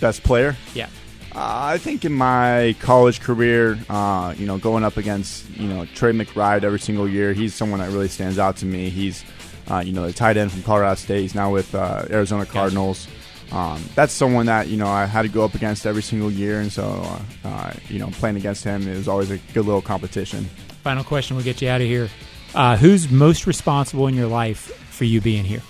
Best 0.01 0.23
player? 0.23 0.57
Yeah. 0.75 0.89
Uh, 1.33 1.39
I 1.75 1.79
think 1.79 2.05
in 2.05 2.13
my 2.13 2.75
college 2.81 3.21
career, 3.21 3.79
uh, 3.89 4.35
you 4.37 4.47
know, 4.47 4.59
going 4.59 4.83
up 4.83 4.97
against 4.97 5.49
you 5.51 5.69
know 5.69 5.85
Trey 5.95 6.13
McBride 6.13 6.65
every 6.65 6.81
single 6.81 7.07
year, 7.09 7.33
he's 7.35 7.55
someone 7.55 7.79
that 7.81 7.91
really 7.91 8.09
stands 8.09 8.39
out 8.39 8.57
to 8.59 8.67
me. 8.67 8.89
He's 8.89 9.23
uh, 9.71 9.83
you 9.85 9.93
know 9.93 10.07
the 10.07 10.13
tight 10.13 10.37
end 10.37 10.53
from 10.53 10.63
Colorado 10.63 10.97
State. 10.97 11.23
He's 11.23 11.35
now 11.35 11.53
with 11.53 11.75
uh, 11.75 12.05
Arizona 12.11 12.45
Cardinals. 12.45 13.07
Um, 13.53 13.83
that's 13.95 14.13
someone 14.13 14.47
that 14.47 14.69
you 14.69 14.77
know 14.77 14.87
I 14.87 15.07
had 15.07 15.23
to 15.23 15.29
go 15.29 15.45
up 15.45 15.55
against 15.55 15.87
every 15.87 16.03
single 16.03 16.31
year, 16.31 16.61
and 16.61 16.73
so 16.73 16.85
uh, 16.85 17.49
uh, 17.49 17.73
you 17.89 17.99
know 17.99 18.09
playing 18.09 18.37
against 18.37 18.65
him 18.65 18.89
is 18.89 19.09
always 19.09 19.31
a 19.31 19.39
good 19.55 19.67
little 19.67 19.83
competition. 19.83 20.45
Final 20.83 21.05
question. 21.05 21.37
We'll 21.37 21.45
get 21.45 21.61
you 21.63 21.69
out 21.69 21.81
of 21.81 21.87
here. 21.87 22.09
Uh, 22.55 22.77
who's 22.77 23.11
most 23.11 23.47
responsible 23.47 24.07
in 24.09 24.15
your 24.15 24.27
life 24.27 24.75
for 24.91 25.05
you 25.05 25.21
being 25.21 25.45
here? 25.45 25.63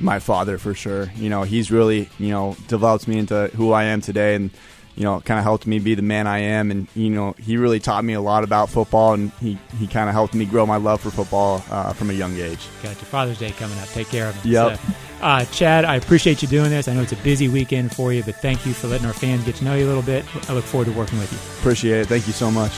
my 0.00 0.18
father 0.18 0.58
for 0.58 0.74
sure. 0.74 1.10
You 1.16 1.28
know, 1.28 1.42
he's 1.42 1.70
really 1.70 2.08
you 2.18 2.30
know 2.30 2.56
developed 2.68 3.08
me 3.08 3.18
into 3.18 3.48
who 3.54 3.72
I 3.72 3.84
am 3.84 4.00
today, 4.00 4.34
and 4.34 4.50
you 4.98 5.04
know, 5.04 5.20
kind 5.20 5.38
of 5.38 5.44
helped 5.44 5.64
me 5.64 5.78
be 5.78 5.94
the 5.94 6.02
man 6.02 6.26
I 6.26 6.38
am. 6.40 6.72
And 6.72 6.88
you 6.96 7.10
know, 7.10 7.32
he 7.38 7.56
really 7.56 7.78
taught 7.78 8.04
me 8.04 8.14
a 8.14 8.20
lot 8.20 8.42
about 8.42 8.68
football, 8.68 9.14
and 9.14 9.30
he 9.40 9.56
he 9.78 9.86
kind 9.86 10.08
of 10.08 10.12
helped 10.12 10.34
me 10.34 10.44
grow 10.44 10.66
my 10.66 10.76
love 10.76 11.00
for 11.00 11.10
football 11.10 11.64
uh, 11.70 11.92
from 11.92 12.10
a 12.10 12.12
young 12.12 12.36
age. 12.36 12.66
Got 12.82 12.96
your 12.96 13.04
Father's 13.04 13.38
Day 13.38 13.52
coming 13.52 13.78
up. 13.78 13.88
Take 13.90 14.08
care 14.08 14.26
of 14.28 14.34
him. 14.42 14.52
Yep. 14.52 14.78
So, 14.78 14.94
uh, 15.22 15.44
Chad, 15.46 15.84
I 15.84 15.94
appreciate 15.94 16.42
you 16.42 16.48
doing 16.48 16.70
this. 16.70 16.88
I 16.88 16.94
know 16.94 17.02
it's 17.02 17.12
a 17.12 17.16
busy 17.16 17.48
weekend 17.48 17.94
for 17.94 18.12
you, 18.12 18.24
but 18.24 18.34
thank 18.36 18.66
you 18.66 18.74
for 18.74 18.88
letting 18.88 19.06
our 19.06 19.12
fans 19.12 19.44
get 19.44 19.54
to 19.56 19.64
know 19.64 19.76
you 19.76 19.84
a 19.84 19.86
little 19.86 20.02
bit. 20.02 20.24
I 20.50 20.52
look 20.52 20.64
forward 20.64 20.86
to 20.86 20.92
working 20.92 21.18
with 21.20 21.32
you. 21.32 21.38
Appreciate 21.60 22.00
it. 22.00 22.06
Thank 22.08 22.26
you 22.26 22.32
so 22.32 22.50
much. 22.50 22.72